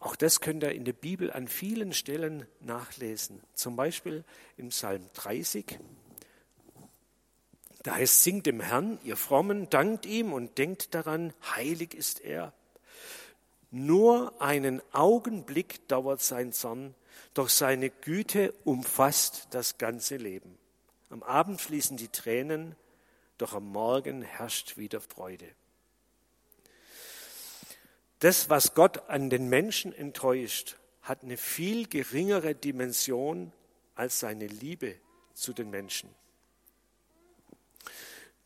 Auch 0.00 0.16
das 0.16 0.40
könnt 0.40 0.62
ihr 0.62 0.72
in 0.72 0.84
der 0.84 0.92
Bibel 0.92 1.32
an 1.32 1.48
vielen 1.48 1.92
Stellen 1.92 2.46
nachlesen. 2.60 3.42
Zum 3.54 3.74
Beispiel 3.76 4.24
im 4.56 4.68
Psalm 4.68 5.08
30. 5.14 5.78
Da 7.82 7.94
heißt, 7.94 8.22
singt 8.22 8.46
dem 8.46 8.60
Herrn, 8.60 8.98
ihr 9.04 9.16
Frommen, 9.16 9.70
dankt 9.70 10.06
ihm 10.06 10.32
und 10.32 10.58
denkt 10.58 10.94
daran, 10.94 11.32
heilig 11.56 11.94
ist 11.94 12.20
er. 12.20 12.52
Nur 13.70 14.40
einen 14.40 14.80
Augenblick 14.92 15.86
dauert 15.88 16.22
sein 16.22 16.52
Zorn, 16.52 16.94
doch 17.34 17.48
seine 17.48 17.90
Güte 17.90 18.52
umfasst 18.64 19.48
das 19.50 19.78
ganze 19.78 20.16
Leben. 20.16 20.58
Am 21.10 21.22
Abend 21.22 21.60
fließen 21.60 21.96
die 21.96 22.08
Tränen, 22.08 22.76
doch 23.36 23.54
am 23.54 23.70
Morgen 23.70 24.22
herrscht 24.22 24.76
wieder 24.76 25.00
Freude. 25.00 25.48
Das, 28.20 28.50
was 28.50 28.74
Gott 28.74 29.08
an 29.08 29.30
den 29.30 29.48
Menschen 29.48 29.92
enttäuscht, 29.92 30.76
hat 31.02 31.22
eine 31.22 31.36
viel 31.36 31.86
geringere 31.86 32.54
Dimension 32.54 33.52
als 33.94 34.20
seine 34.20 34.46
Liebe 34.46 34.96
zu 35.34 35.52
den 35.52 35.70
Menschen. 35.70 36.10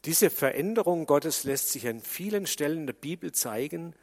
Diese 0.04 0.30
Veränderung 0.30 1.06
Gottes 1.06 1.44
lässt 1.44 1.70
sich 1.70 1.87
an 1.87 2.00
vielen 2.00 2.46
Stellen 2.46 2.87
der 2.87 2.92
Bibel 2.92 3.32
zeigen 3.32 3.94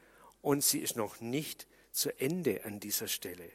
und 0.42 0.64
sie 0.64 0.80
ist 0.80 0.96
noch 0.96 1.20
nicht 1.20 1.68
zu 1.92 2.18
Ende 2.20 2.64
an 2.66 2.80
dieser 2.80 3.08
Stelle. 3.08 3.50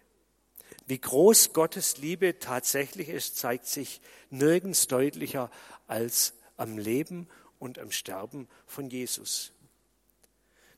Wie 0.86 0.98
groß 0.98 1.52
Gottes 1.52 1.98
Liebe 1.98 2.38
tatsächlich 2.38 3.08
ist, 3.08 3.38
zeigt 3.38 3.66
sich 3.66 4.00
nirgends 4.30 4.86
deutlicher 4.86 5.50
als 5.86 6.34
am 6.56 6.76
Leben 6.78 7.28
und 7.58 7.78
am 7.78 7.90
Sterben 7.90 8.48
von 8.66 8.90
Jesus, 8.90 9.52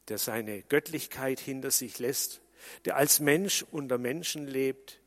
der 0.09 0.19
seine 0.19 0.63
Göttlichkeit 0.63 1.41
hinter 1.41 1.71
sich 1.71 1.99
lässt, 1.99 2.41
der 2.85 2.97
als 2.97 3.21
Mensch 3.21 3.65
unter 3.71 3.99
Menschen 3.99 4.47
lebt, 4.47 5.01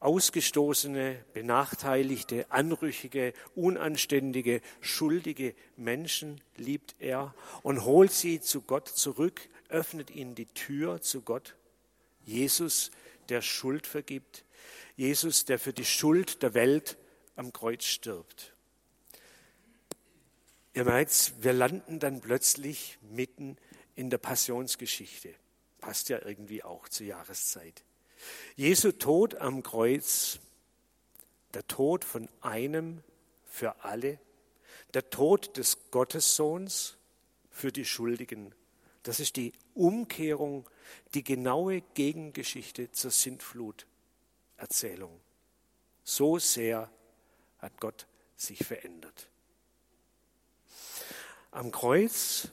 ausgestoßene, 0.00 1.24
benachteiligte, 1.34 2.50
anrüchige, 2.50 3.34
unanständige, 3.54 4.62
schuldige 4.80 5.54
Menschen 5.76 6.40
liebt 6.56 6.96
er 6.98 7.34
und 7.62 7.84
holt 7.84 8.10
sie 8.10 8.40
zu 8.40 8.62
Gott 8.62 8.88
zurück, 8.88 9.48
öffnet 9.68 10.10
ihnen 10.10 10.34
die 10.34 10.46
Tür 10.46 11.02
zu 11.02 11.20
Gott. 11.20 11.54
Jesus, 12.24 12.90
der 13.28 13.42
Schuld 13.42 13.86
vergibt. 13.86 14.44
Jesus, 14.96 15.44
der 15.44 15.58
für 15.58 15.72
die 15.72 15.84
Schuld 15.84 16.42
der 16.42 16.54
Welt 16.54 16.96
am 17.36 17.52
Kreuz 17.52 17.84
stirbt. 17.84 18.54
Ihr 20.72 20.84
merkt, 20.84 21.34
wir 21.40 21.52
landen 21.52 21.98
dann 21.98 22.20
plötzlich 22.20 22.98
mitten 23.02 23.56
in 23.96 24.08
der 24.08 24.18
Passionsgeschichte. 24.18 25.34
Passt 25.78 26.08
ja 26.08 26.24
irgendwie 26.24 26.62
auch 26.62 26.88
zur 26.88 27.06
Jahreszeit. 27.06 27.82
Jesu 28.56 28.92
Tod 28.92 29.36
am 29.36 29.62
Kreuz, 29.62 30.38
der 31.54 31.66
Tod 31.66 32.04
von 32.04 32.28
einem 32.40 33.02
für 33.46 33.84
alle, 33.84 34.18
der 34.94 35.10
Tod 35.10 35.56
des 35.56 35.90
Gottessohns 35.90 36.96
für 37.50 37.72
die 37.72 37.84
Schuldigen. 37.84 38.54
Das 39.02 39.18
ist 39.20 39.36
die 39.36 39.52
Umkehrung, 39.74 40.68
die 41.14 41.24
genaue 41.24 41.80
Gegengeschichte 41.94 42.92
zur 42.92 43.10
Sintflut-Erzählung. 43.10 45.20
So 46.04 46.38
sehr 46.38 46.90
hat 47.58 47.80
Gott 47.80 48.06
sich 48.36 48.64
verändert. 48.64 49.28
Am 51.50 51.72
Kreuz, 51.72 52.48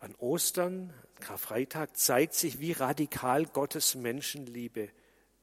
an 0.00 0.14
Ostern, 0.16 0.92
Karfreitag 1.20 1.96
zeigt 1.96 2.34
sich, 2.34 2.60
wie 2.60 2.72
radikal 2.72 3.46
Gottes 3.46 3.94
Menschenliebe 3.94 4.88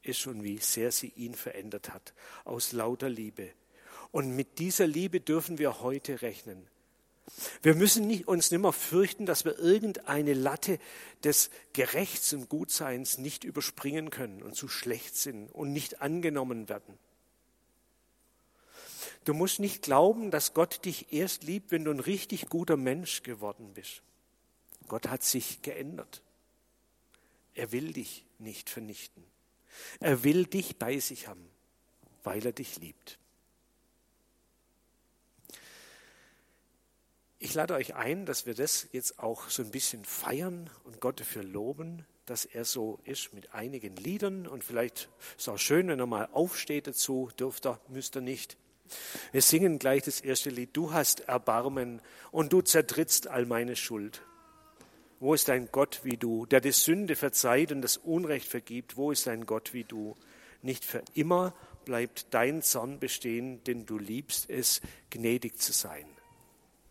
ist 0.02 0.26
und 0.26 0.42
wie 0.42 0.58
sehr 0.58 0.92
sie 0.92 1.12
ihn 1.16 1.34
verändert 1.34 1.92
hat, 1.92 2.14
aus 2.44 2.72
lauter 2.72 3.08
Liebe. 3.08 3.50
Und 4.10 4.34
mit 4.34 4.58
dieser 4.58 4.86
Liebe 4.86 5.20
dürfen 5.20 5.58
wir 5.58 5.80
heute 5.80 6.22
rechnen. 6.22 6.66
Wir 7.62 7.74
müssen 7.74 8.06
nicht, 8.06 8.26
uns 8.26 8.50
nicht 8.50 8.60
mehr 8.60 8.72
fürchten, 8.72 9.26
dass 9.26 9.44
wir 9.44 9.58
irgendeine 9.58 10.32
Latte 10.34 10.78
des 11.24 11.50
Gerechts 11.72 12.32
und 12.32 12.48
Gutseins 12.48 13.18
nicht 13.18 13.44
überspringen 13.44 14.10
können 14.10 14.42
und 14.42 14.54
zu 14.54 14.68
schlecht 14.68 15.16
sind 15.16 15.48
und 15.48 15.72
nicht 15.72 16.00
angenommen 16.00 16.68
werden. 16.68 16.98
Du 19.24 19.34
musst 19.34 19.60
nicht 19.60 19.82
glauben, 19.82 20.30
dass 20.30 20.54
Gott 20.54 20.84
dich 20.86 21.12
erst 21.12 21.42
liebt, 21.42 21.70
wenn 21.70 21.84
du 21.84 21.90
ein 21.90 22.00
richtig 22.00 22.48
guter 22.48 22.78
Mensch 22.78 23.22
geworden 23.22 23.72
bist. 23.74 24.02
Gott 24.88 25.08
hat 25.08 25.22
sich 25.22 25.62
geändert. 25.62 26.22
Er 27.54 27.72
will 27.72 27.92
dich 27.92 28.24
nicht 28.38 28.70
vernichten. 28.70 29.24
Er 30.00 30.24
will 30.24 30.46
dich 30.46 30.78
bei 30.78 30.98
sich 30.98 31.28
haben, 31.28 31.48
weil 32.24 32.44
er 32.44 32.52
dich 32.52 32.78
liebt. 32.78 33.18
Ich 37.40 37.54
lade 37.54 37.74
euch 37.74 37.94
ein, 37.94 38.26
dass 38.26 38.46
wir 38.46 38.54
das 38.54 38.88
jetzt 38.92 39.20
auch 39.20 39.48
so 39.48 39.62
ein 39.62 39.70
bisschen 39.70 40.04
feiern 40.04 40.68
und 40.84 41.00
Gott 41.00 41.20
dafür 41.20 41.44
loben, 41.44 42.04
dass 42.26 42.44
er 42.44 42.64
so 42.64 42.98
ist 43.04 43.32
mit 43.32 43.54
einigen 43.54 43.94
Liedern. 43.94 44.48
Und 44.48 44.64
vielleicht 44.64 45.08
ist 45.36 45.42
es 45.42 45.48
auch 45.48 45.58
schön, 45.58 45.88
wenn 45.88 46.00
er 46.00 46.06
mal 46.06 46.28
aufsteht 46.32 46.88
dazu, 46.88 47.30
dürft 47.38 47.66
er, 47.66 47.80
müsst 47.88 48.16
ihr 48.16 48.22
nicht. 48.22 48.56
Wir 49.32 49.42
singen 49.42 49.78
gleich 49.78 50.02
das 50.02 50.20
erste 50.20 50.50
Lied. 50.50 50.70
Du 50.72 50.92
hast 50.92 51.20
Erbarmen 51.20 52.00
und 52.32 52.52
du 52.52 52.60
zertrittst 52.60 53.28
all 53.28 53.46
meine 53.46 53.76
Schuld. 53.76 54.22
Wo 55.20 55.34
ist 55.34 55.50
ein 55.50 55.68
Gott 55.72 56.00
wie 56.04 56.16
du, 56.16 56.46
der 56.46 56.60
die 56.60 56.72
Sünde 56.72 57.16
verzeiht 57.16 57.72
und 57.72 57.82
das 57.82 57.96
Unrecht 57.96 58.46
vergibt? 58.46 58.96
Wo 58.96 59.10
ist 59.10 59.26
ein 59.26 59.46
Gott 59.46 59.72
wie 59.72 59.84
du? 59.84 60.16
Nicht 60.62 60.84
für 60.84 61.02
immer 61.14 61.54
bleibt 61.84 62.26
dein 62.32 62.62
Zorn 62.62 63.00
bestehen, 63.00 63.62
denn 63.64 63.84
du 63.84 63.98
liebst 63.98 64.48
es, 64.48 64.80
gnädig 65.10 65.58
zu 65.58 65.72
sein. 65.72 66.06